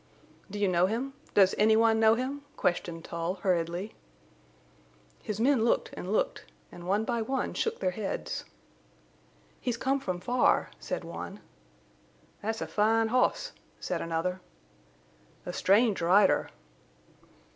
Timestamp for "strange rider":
15.53-16.49